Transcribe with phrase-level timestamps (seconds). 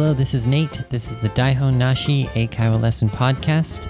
[0.00, 0.82] Hello, this is Nate.
[0.88, 3.86] This is the Daihon Nashi Eikaiwa Lesson Podcast,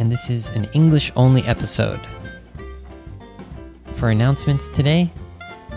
[0.00, 2.00] and this is an English only episode.
[3.94, 5.12] For announcements today,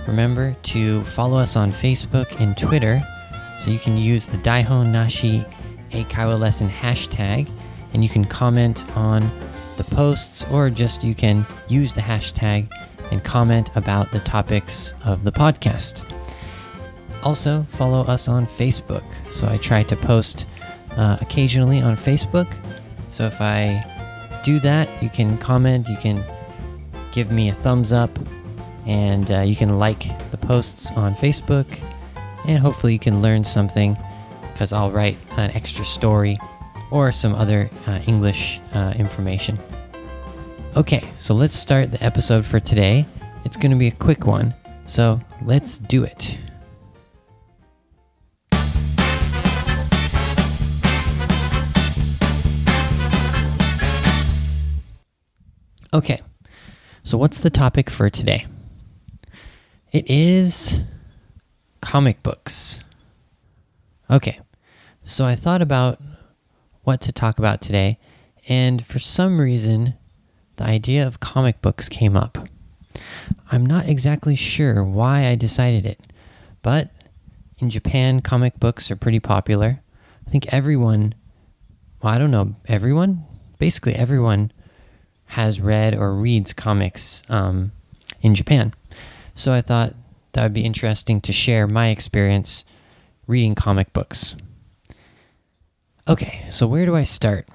[0.07, 3.07] remember to follow us on Facebook and Twitter
[3.59, 5.45] so you can use the Daihon Nashi
[5.91, 7.47] Eikaiwa Lesson hashtag
[7.93, 9.31] and you can comment on
[9.77, 12.67] the posts or just you can use the hashtag
[13.11, 16.01] and comment about the topics of the podcast.
[17.23, 19.03] Also, follow us on Facebook.
[19.31, 20.45] So I try to post
[20.95, 22.47] uh, occasionally on Facebook.
[23.09, 26.23] So if I do that, you can comment, you can
[27.11, 28.11] give me a thumbs up,
[28.85, 31.67] and uh, you can like the posts on Facebook.
[32.45, 33.97] And hopefully, you can learn something
[34.53, 36.37] because I'll write an extra story
[36.91, 39.59] or some other uh, English uh, information.
[40.75, 43.05] Okay, so let's start the episode for today.
[43.43, 44.53] It's going to be a quick one,
[44.85, 46.37] so let's do it.
[55.97, 56.21] Okay,
[57.03, 58.45] so what's the topic for today?
[59.91, 60.81] It is
[61.81, 62.81] comic books.
[64.07, 64.39] Okay,
[65.03, 65.99] so I thought about
[66.83, 67.97] what to talk about today,
[68.47, 69.95] and for some reason,
[70.57, 72.47] the idea of comic books came up.
[73.51, 76.13] I'm not exactly sure why I decided it,
[76.61, 76.91] but
[77.57, 79.81] in Japan, comic books are pretty popular.
[80.27, 81.15] I think everyone,
[82.03, 83.23] well, I don't know, everyone?
[83.57, 84.51] Basically, everyone
[85.27, 87.71] has read or reads comics um,
[88.21, 88.73] in Japan.
[89.35, 89.93] So I thought
[90.33, 92.65] that would be interesting to share my experience
[93.27, 94.35] reading comic books.
[96.07, 97.47] Okay, so where do I start?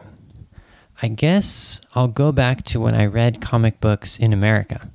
[1.00, 4.90] I guess I'll go back to when I read comic books in America.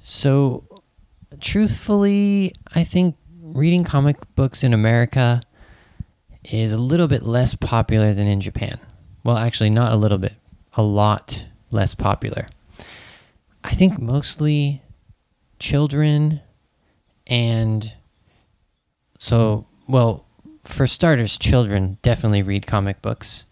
[0.00, 0.64] So,
[1.40, 5.40] truthfully, I think reading comic books in America
[6.44, 8.78] is a little bit less popular than in Japan.
[9.22, 10.34] Well, actually, not a little bit,
[10.76, 12.48] a lot less popular.
[13.62, 14.82] I think mostly
[15.58, 16.40] children
[17.26, 17.94] and
[19.18, 20.26] so, well,
[20.64, 23.44] for starters, children definitely read comic books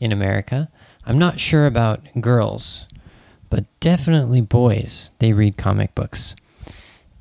[0.00, 0.68] in America.
[1.06, 2.86] I'm not sure about girls,
[3.50, 6.34] but definitely boys, they read comic books.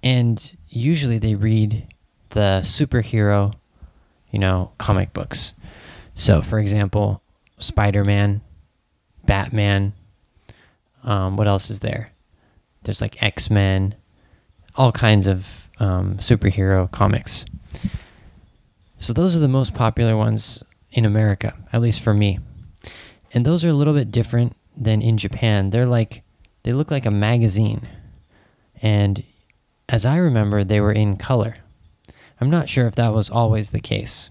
[0.02, 1.88] And usually they read
[2.30, 3.54] the superhero,
[4.32, 5.54] you know, comic books.
[6.16, 7.22] So, for example,
[7.58, 8.42] Spider Man,
[9.26, 9.94] Batman.
[11.04, 12.12] Um, what else is there?
[12.84, 13.96] There's like X Men,
[14.76, 17.46] all kinds of um, superhero comics.
[19.00, 22.40] So, those are the most popular ones in America, at least for me.
[23.34, 25.70] And those are a little bit different than in Japan.
[25.70, 26.24] They're like,
[26.64, 27.88] they look like a magazine.
[28.82, 29.24] And
[29.90, 31.58] as I remember, they were in color.
[32.40, 34.30] I'm not sure if that was always the case.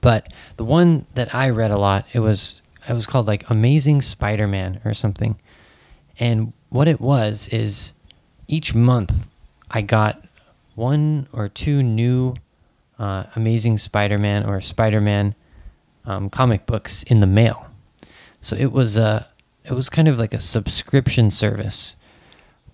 [0.00, 4.02] But the one that I read a lot, it was it was called like Amazing
[4.02, 5.38] Spider-Man or something.
[6.18, 7.92] And what it was is
[8.48, 9.26] each month
[9.70, 10.24] I got
[10.74, 12.36] one or two new
[12.98, 15.34] uh, Amazing Spider-Man or Spider-Man
[16.04, 17.66] um, comic books in the mail.
[18.40, 19.28] So it was a
[19.64, 21.96] it was kind of like a subscription service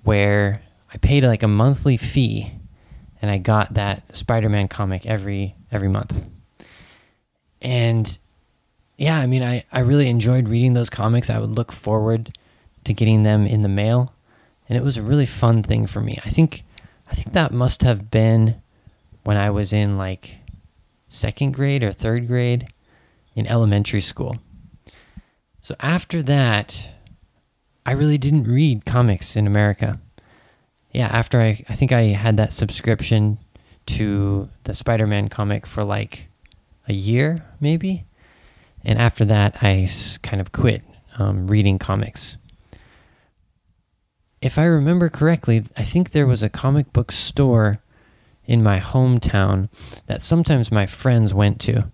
[0.04, 0.62] where
[0.92, 2.52] I paid like a monthly fee
[3.22, 6.24] and I got that Spider-Man comic every every month.
[7.62, 8.18] And
[9.02, 11.28] yeah, I mean I, I really enjoyed reading those comics.
[11.28, 12.38] I would look forward
[12.84, 14.14] to getting them in the mail.
[14.68, 16.20] And it was a really fun thing for me.
[16.24, 16.62] I think
[17.10, 18.62] I think that must have been
[19.24, 20.36] when I was in like
[21.08, 22.68] second grade or third grade
[23.34, 24.36] in elementary school.
[25.62, 26.90] So after that,
[27.84, 29.98] I really didn't read comics in America.
[30.92, 33.38] Yeah, after I, I think I had that subscription
[33.86, 36.28] to the Spider Man comic for like
[36.86, 38.04] a year, maybe.
[38.84, 39.88] And after that, I
[40.22, 40.82] kind of quit
[41.18, 42.36] um, reading comics.
[44.40, 47.80] If I remember correctly, I think there was a comic book store
[48.44, 49.68] in my hometown
[50.06, 51.90] that sometimes my friends went to.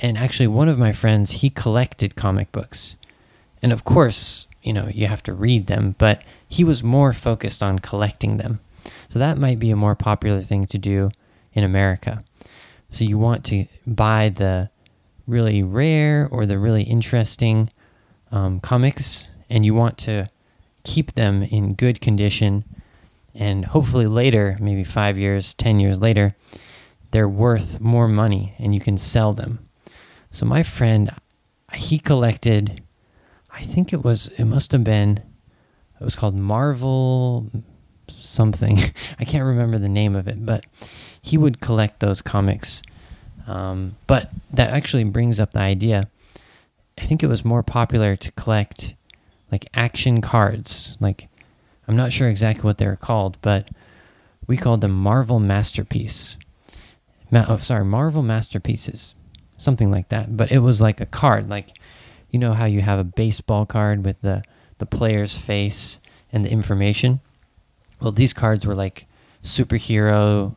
[0.00, 2.96] And actually one of my friends he collected comic books.
[3.62, 7.62] And of course you know you have to read them but he was more focused
[7.62, 8.60] on collecting them.
[9.08, 11.10] So that might be a more popular thing to do
[11.52, 12.24] in america.
[12.90, 14.70] So you want to buy the
[15.28, 17.70] really rare or the really interesting
[18.32, 20.26] um, comics and you want to
[20.82, 22.64] keep them in good condition
[23.34, 26.34] and hopefully later maybe five years ten years later
[27.10, 29.58] they're worth more money and you can sell them
[30.30, 31.10] so my friend,
[31.74, 32.82] he collected,
[33.50, 35.18] I think it was, it must have been,
[36.00, 37.50] it was called Marvel
[38.08, 38.78] something.
[39.18, 40.66] I can't remember the name of it, but
[41.20, 42.82] he would collect those comics
[43.48, 46.08] Um, but that actually brings up the idea.
[46.98, 48.94] I think it was more popular to collect
[49.50, 50.96] like action cards.
[51.00, 51.28] Like,
[51.88, 53.68] I'm not sure exactly what they're called, but
[54.46, 56.36] we called them Marvel Masterpiece.
[57.30, 59.14] Ma- oh, sorry, Marvel Masterpieces,
[59.56, 60.36] something like that.
[60.36, 61.78] But it was like a card, like
[62.30, 64.42] you know how you have a baseball card with the
[64.76, 66.00] the player's face
[66.30, 67.20] and the information.
[68.00, 69.06] Well, these cards were like
[69.42, 70.54] superhero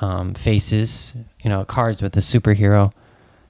[0.00, 2.92] um, faces, you know, cards with the superhero,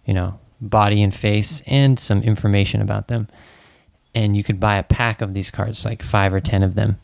[0.05, 3.29] you know, body and face, and some information about them.
[4.15, 6.99] And you could buy a pack of these cards, like five or ten of them.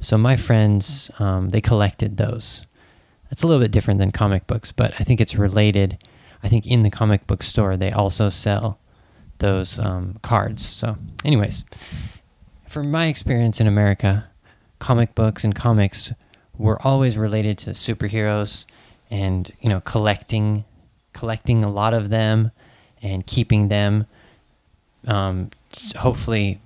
[0.00, 2.66] So my friends, um, they collected those.
[3.30, 5.98] It's a little bit different than comic books, but I think it's related.
[6.42, 8.78] I think in the comic book store they also sell
[9.38, 10.64] those um, cards.
[10.64, 11.64] So, anyways,
[12.68, 14.26] from my experience in America,
[14.78, 16.12] comic books and comics
[16.56, 18.64] were always related to superheroes
[19.14, 20.64] and you know collecting
[21.12, 22.50] collecting a lot of them
[23.00, 24.06] and keeping them
[25.06, 25.50] um,
[25.96, 26.60] hopefully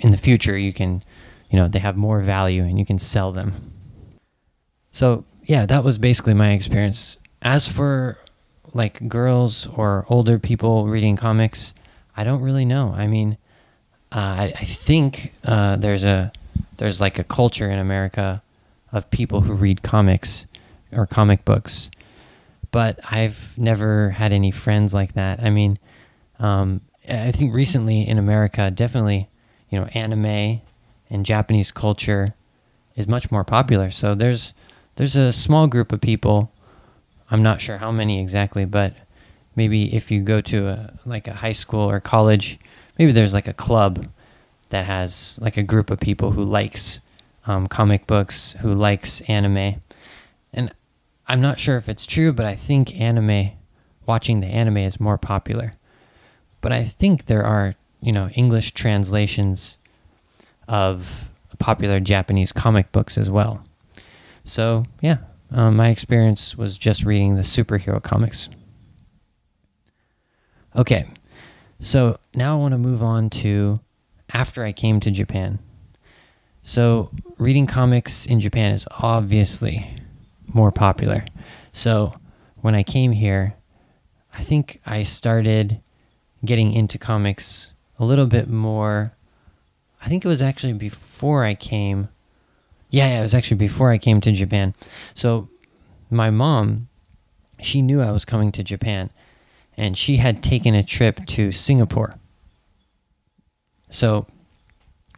[0.00, 1.02] in the future you can
[1.50, 3.52] you know they have more value and you can sell them.
[4.92, 7.18] So yeah that was basically my experience.
[7.40, 8.18] As for
[8.74, 11.74] like girls or older people reading comics
[12.16, 12.92] i don't really know.
[12.94, 13.38] I mean
[14.12, 16.30] uh, I, I, think uh, there's a
[16.76, 18.42] there's like a culture in america
[18.92, 20.46] of people who read comics
[20.96, 21.90] or comic books
[22.70, 25.78] but i've never had any friends like that i mean
[26.38, 29.28] um, i think recently in america definitely
[29.70, 30.60] you know anime
[31.10, 32.34] and Japanese culture
[32.96, 33.90] is much more popular.
[33.90, 34.52] So there's
[34.96, 36.52] there's a small group of people.
[37.30, 38.94] I'm not sure how many exactly, but
[39.56, 42.58] maybe if you go to a like a high school or college,
[42.98, 44.06] maybe there's like a club
[44.70, 47.00] that has like a group of people who likes
[47.46, 49.80] um, comic books, who likes anime,
[51.26, 53.50] I'm not sure if it's true, but I think anime,
[54.06, 55.74] watching the anime is more popular.
[56.60, 59.78] But I think there are you know English translations
[60.68, 63.64] of popular Japanese comic books as well.
[64.44, 65.18] So, yeah,
[65.50, 68.48] um, my experience was just reading the superhero comics.
[70.76, 71.06] Okay,
[71.80, 73.80] so now I want to move on to
[74.32, 75.58] after I came to Japan.
[76.62, 79.86] So, reading comics in Japan is obviously
[80.54, 81.24] more popular.
[81.72, 82.14] So,
[82.62, 83.54] when I came here,
[84.32, 85.80] I think I started
[86.44, 89.14] getting into comics a little bit more
[90.04, 92.08] I think it was actually before I came.
[92.90, 94.74] Yeah, yeah, it was actually before I came to Japan.
[95.14, 95.48] So
[96.10, 96.88] my mom,
[97.60, 99.08] she knew I was coming to Japan,
[99.78, 102.16] and she had taken a trip to Singapore.
[103.88, 104.26] So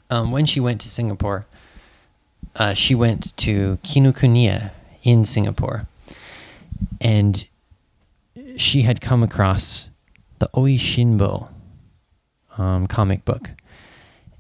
[0.08, 1.46] um, when she went to Singapore,
[2.54, 4.70] uh, she went to Kinokuniya
[5.06, 5.88] in Singapore,
[7.00, 7.46] and
[8.56, 9.88] she had come across
[10.38, 11.48] the Oishinbo
[12.58, 13.50] um, comic book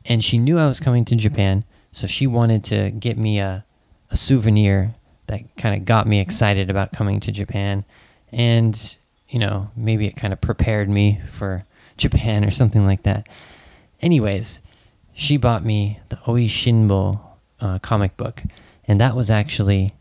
[0.08, 3.64] and she knew I was coming to Japan, so she wanted to get me a,
[4.10, 4.94] a souvenir
[5.26, 7.84] that kind of got me excited about coming to Japan.
[8.30, 8.96] And,
[9.28, 11.64] you know, maybe it kind of prepared me for
[11.96, 13.28] Japan or something like that.
[14.00, 14.60] Anyways,
[15.12, 17.20] she bought me the Oishinbo
[17.60, 18.42] uh, comic book,
[18.86, 19.92] and that was actually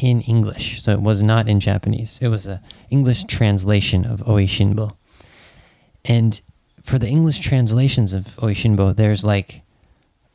[0.00, 2.18] in English, so it was not in Japanese.
[2.22, 4.96] It was a English translation of Oishinbo.
[6.04, 6.40] And
[6.82, 9.62] for the English translations of Oishinbo, there's like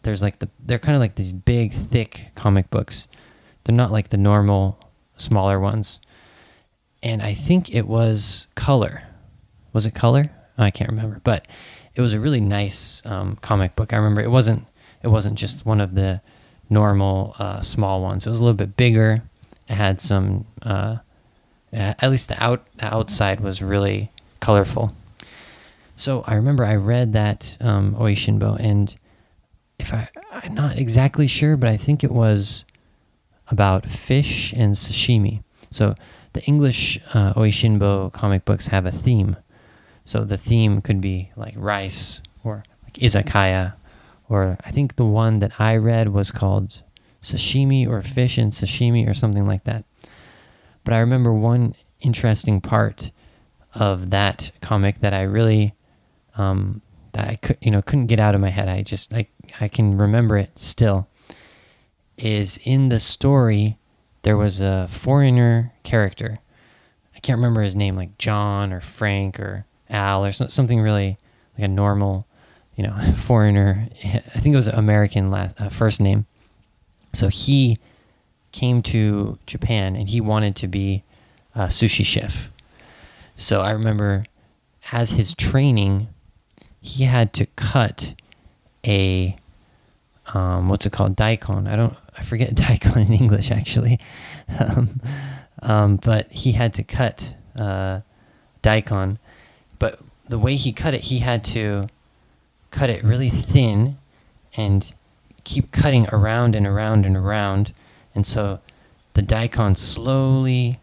[0.04, 3.08] there's like the they're kind of like these big thick comic books.
[3.64, 4.78] They're not like the normal
[5.18, 6.00] smaller ones.
[7.02, 9.04] And I think it was color.
[9.74, 10.30] Was it color?
[10.58, 11.48] I can't remember, but
[11.96, 13.94] it was a really nice um, comic book.
[13.94, 14.66] I remember it wasn't
[15.02, 16.22] it wasn't just one of the
[16.70, 18.26] normal uh, small ones.
[18.26, 19.24] It was a little bit bigger.
[19.68, 20.98] Had some uh,
[21.74, 24.92] at least the out the outside was really colorful.
[25.98, 28.96] So I remember I read that um, Oishinbo, and
[29.80, 32.66] if I, I'm not exactly sure, but I think it was
[33.48, 35.42] about fish and sashimi.
[35.72, 35.96] So
[36.34, 39.38] the English uh, Oishinbo comic books have a theme.
[40.04, 43.74] So the theme could be like rice or like izakaya,
[44.30, 46.84] or I think the one that I read was called
[47.26, 49.86] sashimi or fish and sashimi or something like that.
[50.84, 53.12] But I remember one interesting part
[53.74, 55.74] of that comic that I really
[56.38, 56.82] um,
[57.16, 58.68] that I could, you know, couldn't get out of my head.
[58.68, 59.28] I just, I,
[59.62, 61.08] I can remember it still.
[62.18, 63.78] Is in the story,
[64.24, 66.38] there was a foreigner character.
[67.16, 71.18] I can't remember his name, like John or Frank or Al or something really
[71.58, 72.28] like a normal,
[72.76, 73.88] you know, foreigner.
[74.04, 76.26] I think it was an American last uh, first name.
[77.16, 77.78] So he
[78.52, 81.04] came to Japan and he wanted to be
[81.54, 82.52] a sushi chef.
[83.36, 84.26] So I remember
[84.92, 86.08] as his training,
[86.82, 88.14] he had to cut
[88.86, 89.36] a
[90.34, 91.68] um, what's it called daikon.
[91.68, 94.00] I don't I forget daikon in English actually,
[94.60, 95.02] um,
[95.62, 98.02] um, but he had to cut uh,
[98.62, 99.20] daikon.
[99.80, 101.88] But the way he cut it, he had to
[102.72, 103.98] cut it really thin
[104.56, 104.92] and
[105.46, 107.72] keep cutting around and around and around,
[108.14, 108.60] and so
[109.14, 110.80] the daikon slowly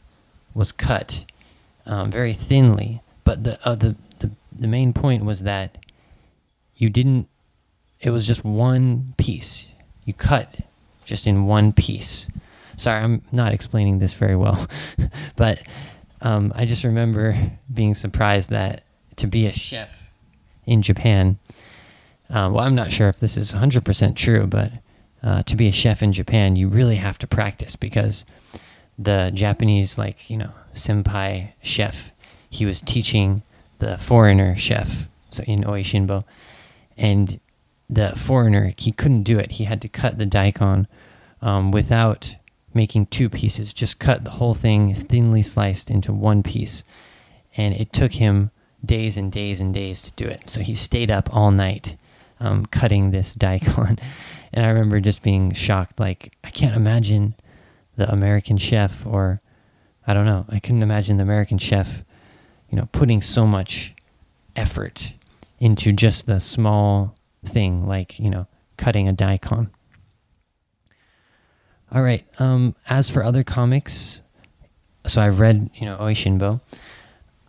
[0.54, 1.26] was cut
[1.84, 3.02] um, very thinly.
[3.24, 5.78] But the, uh, the the the main point was that
[6.76, 7.28] you didn't.
[8.00, 9.72] It was just one piece.
[10.04, 10.56] You cut
[11.04, 12.28] just in one piece.
[12.76, 14.66] Sorry, I'm not explaining this very well,
[15.36, 15.62] but
[16.20, 17.36] um, I just remember
[17.72, 18.82] being surprised that
[19.16, 20.10] to be a chef
[20.64, 21.38] in Japan.
[22.32, 24.72] Uh, well, I'm not sure if this is 100% true, but
[25.22, 28.24] uh, to be a chef in Japan, you really have to practice because
[28.98, 32.12] the Japanese, like, you know, senpai chef,
[32.48, 33.42] he was teaching
[33.78, 36.24] the foreigner chef so in Oishinbo.
[36.96, 37.38] And
[37.90, 39.52] the foreigner, he couldn't do it.
[39.52, 40.88] He had to cut the daikon
[41.42, 42.34] um, without
[42.72, 46.82] making two pieces, just cut the whole thing thinly sliced into one piece.
[47.58, 48.50] And it took him
[48.82, 50.48] days and days and days to do it.
[50.48, 51.96] So he stayed up all night
[52.42, 53.98] um, cutting this daikon.
[54.52, 55.98] And I remember just being shocked.
[55.98, 57.34] Like, I can't imagine
[57.96, 59.40] the American chef, or
[60.06, 62.04] I don't know, I couldn't imagine the American chef,
[62.70, 63.94] you know, putting so much
[64.56, 65.14] effort
[65.58, 68.46] into just the small thing, like, you know,
[68.76, 69.70] cutting a daikon.
[71.92, 72.24] All right.
[72.38, 74.22] Um, as for other comics,
[75.06, 76.60] so I've read, you know, Oishinbo.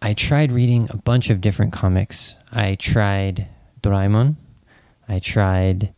[0.02, 2.36] I tried reading a bunch of different comics.
[2.52, 3.48] I tried
[3.82, 4.36] Doraemon.
[5.08, 5.94] I tried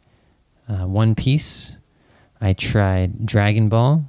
[0.68, 1.78] uh, One Piece.
[2.42, 4.06] I tried Dragon Ball.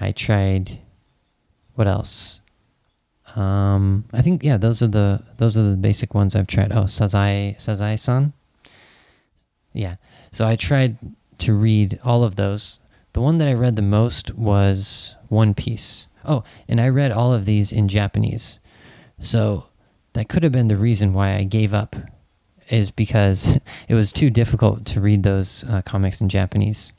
[0.00, 0.78] I tried
[1.74, 2.40] what else?
[3.36, 6.72] Um, I think yeah, those are the those are the basic ones I've tried.
[6.72, 8.32] Oh, Sazae Sazae-san.
[9.72, 9.96] Yeah.
[10.32, 10.98] So I tried
[11.38, 12.80] to read all of those.
[13.12, 16.08] The one that I read the most was One Piece.
[16.24, 18.58] Oh, and I read all of these in Japanese.
[19.20, 19.66] So
[20.14, 21.96] that could have been the reason why I gave up
[22.70, 23.58] is because
[23.88, 26.92] it was too difficult to read those uh, comics in Japanese.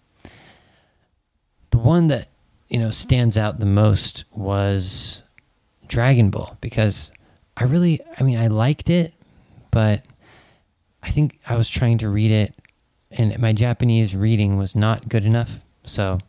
[1.71, 2.27] The one that
[2.67, 5.23] you know stands out the most was
[5.87, 7.11] Dragon Ball because
[7.57, 9.13] I really, I mean, I liked it,
[9.71, 10.03] but
[11.03, 12.55] I think I was trying to read it,
[13.11, 15.59] and my Japanese reading was not good enough.
[15.83, 16.19] So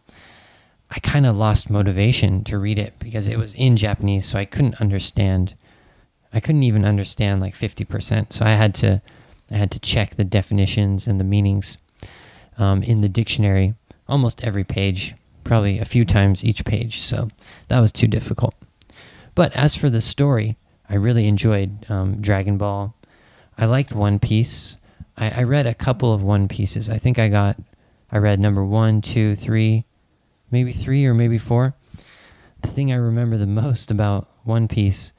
[0.90, 4.44] I kind of lost motivation to read it because it was in Japanese, so I
[4.44, 5.54] couldn't understand.
[6.32, 8.32] I couldn't even understand like fifty percent.
[8.32, 9.00] So I had to
[9.50, 11.78] I had to check the definitions and the meanings
[12.58, 13.74] um, in the dictionary
[14.10, 15.14] almost every page,
[15.44, 17.00] probably a few times each page.
[17.00, 17.30] So
[17.68, 18.54] that was too difficult.
[19.34, 22.94] But as for the story, I really enjoyed um, Dragon Ball.
[23.56, 24.76] I liked One Piece.
[25.16, 26.90] I, I read a couple of One Pieces.
[26.90, 27.56] I think I got,
[28.10, 29.84] I read number one, two, three,
[30.50, 31.74] maybe three or maybe four.
[32.62, 35.12] The thing I remember the most about One Piece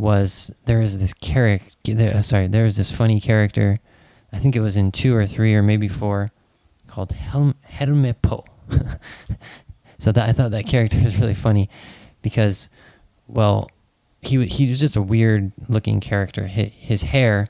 [0.00, 1.92] was there is this character.
[1.92, 3.78] Uh, sorry, there was this funny character.
[4.32, 6.32] I think it was in two or three or maybe four,
[6.86, 8.44] called Helm Helmepo.
[9.98, 11.68] so that I thought that character was really funny
[12.22, 12.70] because,
[13.28, 13.70] well,
[14.22, 16.46] he he was just a weird looking character.
[16.46, 17.46] His, his hair,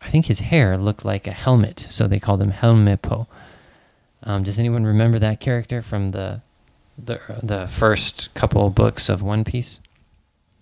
[0.00, 3.26] I think his hair looked like a helmet, so they called him Helmepo.
[4.22, 6.42] Um, does anyone remember that character from the
[6.98, 9.80] the the first couple books of One Piece?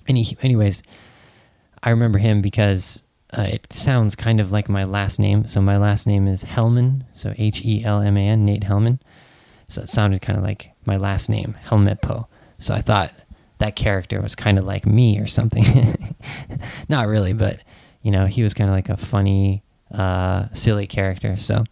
[0.06, 0.82] Any, anyways,
[1.82, 5.46] I remember him because uh, it sounds kind of like my last name.
[5.46, 9.00] So my last name is Hellman, so H E L M A N, Nate Hellman.
[9.68, 12.26] So it sounded kind of like my last name, Helmepo.
[12.58, 13.12] So I thought
[13.58, 15.64] that character was kind of like me or something.
[16.88, 17.61] Not really, but
[18.02, 21.37] you know, he was kind of like a funny, uh, silly character.
[21.37, 21.64] So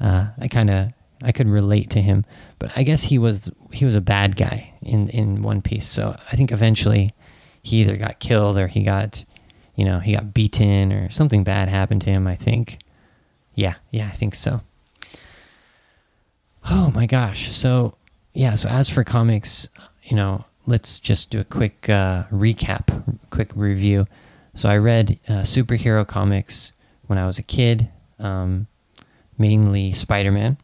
[0.00, 0.92] uh, I kind of
[1.22, 2.24] I could relate to him.
[2.58, 5.86] But I guess he was he was a bad guy in in One Piece.
[5.86, 7.14] So I think eventually
[7.62, 9.24] he either got killed or he got,
[9.76, 12.78] you know, he got beaten or something bad happened to him, I think.
[13.54, 14.60] Yeah, yeah, I think so.
[16.70, 17.52] Oh my gosh.
[17.52, 17.94] So,
[18.34, 19.68] yeah, so as for comics,
[20.02, 24.06] you know, let's just do a quick uh, recap, quick review.
[24.54, 26.72] So, I read uh, superhero comics
[27.06, 27.88] when I was a kid,
[28.18, 28.66] um,
[29.38, 30.56] mainly Spider Man.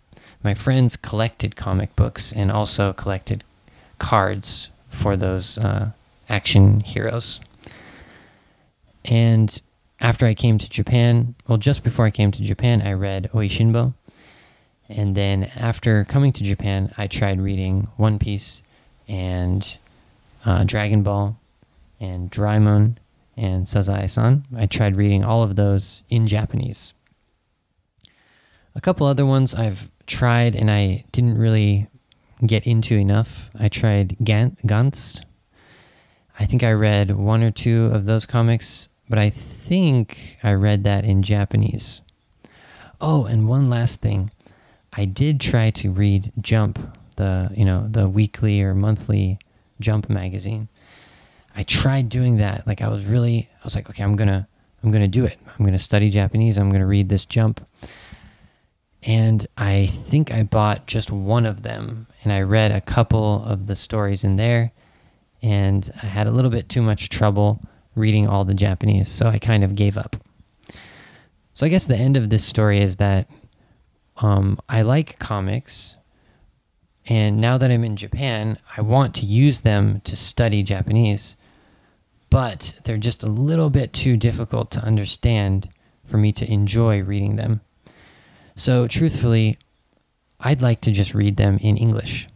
[0.43, 3.45] My friends collected comic books and also collected
[3.99, 5.91] cards for those uh,
[6.29, 7.41] action heroes.
[9.05, 9.61] And
[10.01, 13.95] after I came to Japan, well, just before I came to Japan, I read Oishinbo.
[14.89, 18.63] And then after coming to Japan, I tried reading One Piece
[19.07, 19.79] and
[20.45, 21.39] uh, Dragon Ball
[22.01, 22.97] and Doraemon
[23.37, 24.45] and Sazae-san.
[24.57, 26.95] I tried reading all of those in Japanese.
[28.75, 31.89] A couple other ones I've tried and I didn't really
[32.47, 33.51] get into enough.
[33.59, 35.25] I tried Gantz.
[36.39, 40.85] I think I read one or two of those comics, but I think I read
[40.85, 42.01] that in Japanese.
[43.01, 44.31] Oh, and one last thing.
[44.93, 46.79] I did try to read Jump,
[47.17, 49.39] the, you know, the weekly or monthly
[49.81, 50.69] Jump magazine.
[51.57, 52.67] I tried doing that.
[52.67, 54.47] Like I was really I was like, okay, I'm going to
[54.83, 55.37] I'm going to do it.
[55.47, 56.57] I'm going to study Japanese.
[56.57, 57.67] I'm going to read this Jump.
[59.03, 63.67] And I think I bought just one of them and I read a couple of
[63.67, 64.73] the stories in there
[65.43, 67.61] and I had a little bit too much trouble
[67.95, 70.17] reading all the Japanese, so I kind of gave up.
[71.55, 73.29] So I guess the end of this story is that
[74.19, 75.97] um, I like comics,
[77.07, 81.37] and now that I'm in Japan, I want to use them to study Japanese,
[82.31, 85.69] but they're just a little bit too difficult to understand
[86.05, 87.61] for me to enjoy reading them.
[88.57, 89.57] So, truthfully,
[90.41, 92.29] I'd like to just read them in English.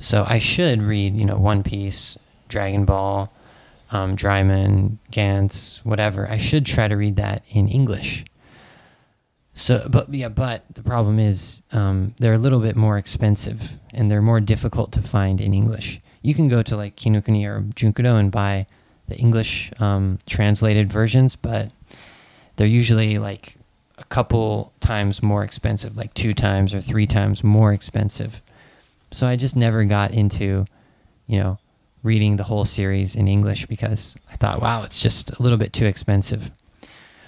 [0.00, 3.30] So I should read, you know, One Piece, Dragon Ball,
[3.92, 6.28] um, Doraemon, Gantz, whatever.
[6.28, 8.24] I should try to read that in English.
[9.54, 14.10] So, but yeah, but the problem is um, they're a little bit more expensive and
[14.10, 16.00] they're more difficult to find in English.
[16.22, 18.66] You can go to like Kinokuni or Junkudo and buy
[19.08, 21.70] the English um, translated versions, but
[22.56, 23.56] they're usually like
[23.98, 28.40] a couple times more expensive, like two times or three times more expensive.
[29.12, 30.64] So I just never got into,
[31.26, 31.58] you know,
[32.02, 35.72] reading the whole series in English because I thought, wow, it's just a little bit
[35.72, 36.50] too expensive.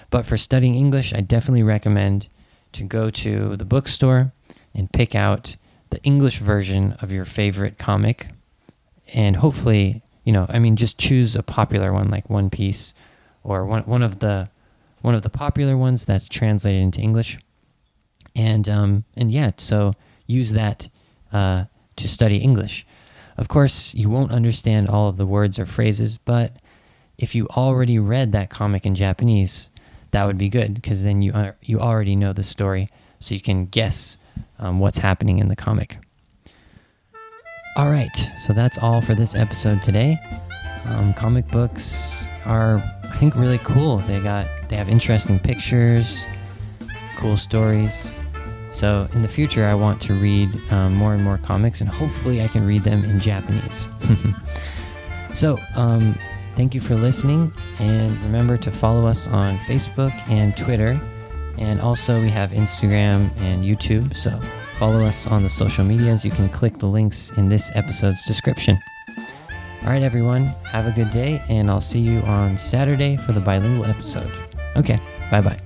[0.09, 2.27] But for studying English, I definitely recommend
[2.73, 4.31] to go to the bookstore
[4.73, 5.55] and pick out
[5.89, 8.27] the English version of your favorite comic.
[9.13, 12.93] And hopefully, you know, I mean, just choose a popular one like One Piece
[13.43, 14.49] or one, one of the
[15.01, 17.37] one of the popular ones that's translated into English.
[18.35, 19.93] And um, and yeah, so
[20.25, 20.89] use that
[21.31, 22.85] uh, to study English.
[23.37, 26.57] Of course, you won't understand all of the words or phrases, but
[27.17, 29.69] if you already read that comic in Japanese,
[30.11, 33.41] that would be good because then you are, you already know the story, so you
[33.41, 34.17] can guess
[34.59, 35.97] um, what's happening in the comic.
[37.75, 40.19] All right, so that's all for this episode today.
[40.85, 43.97] Um, comic books are, I think, really cool.
[43.97, 46.25] They got they have interesting pictures,
[47.17, 48.11] cool stories.
[48.73, 52.41] So in the future, I want to read um, more and more comics, and hopefully,
[52.41, 53.87] I can read them in Japanese.
[55.33, 56.15] so, um,
[56.55, 60.99] thank you for listening, and remember to follow us on Facebook and Twitter,
[61.57, 64.15] and also we have Instagram and YouTube.
[64.15, 64.39] So
[64.79, 66.25] follow us on the social medias.
[66.25, 68.79] You can click the links in this episode's description.
[69.83, 73.41] All right, everyone, have a good day, and I'll see you on Saturday for the
[73.41, 74.31] bilingual episode.
[74.75, 75.62] Okay, bye bye.